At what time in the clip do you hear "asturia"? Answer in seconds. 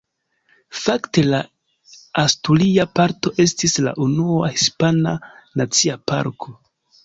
2.23-2.87